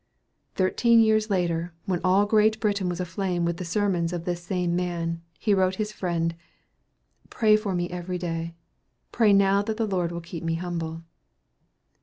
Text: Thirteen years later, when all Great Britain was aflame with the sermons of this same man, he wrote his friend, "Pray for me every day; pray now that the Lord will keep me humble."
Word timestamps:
Thirteen 0.55 0.99
years 0.99 1.29
later, 1.29 1.75
when 1.85 2.01
all 2.03 2.25
Great 2.25 2.59
Britain 2.59 2.89
was 2.89 2.99
aflame 2.99 3.45
with 3.45 3.57
the 3.57 3.63
sermons 3.63 4.11
of 4.11 4.25
this 4.25 4.41
same 4.43 4.75
man, 4.75 5.21
he 5.37 5.53
wrote 5.53 5.75
his 5.75 5.91
friend, 5.91 6.33
"Pray 7.29 7.55
for 7.55 7.75
me 7.75 7.87
every 7.91 8.17
day; 8.17 8.55
pray 9.11 9.31
now 9.31 9.61
that 9.61 9.77
the 9.77 9.85
Lord 9.85 10.11
will 10.11 10.19
keep 10.19 10.43
me 10.43 10.55
humble." 10.55 11.03